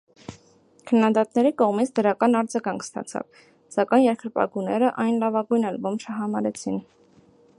[0.91, 3.39] Քննադատների կողմից դրական արձագանք ստացավ,
[3.75, 6.83] սակայն երկրպագուները այն լավագույն ալբոմ չհամարեցին։